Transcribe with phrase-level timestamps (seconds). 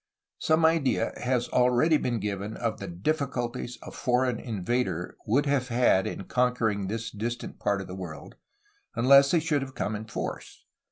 [0.39, 6.07] Some idea has already been given of the difficulties a foreign invader would have had
[6.07, 8.33] in conquering this distant part of the world,
[8.95, 10.65] un ess he should have come in force.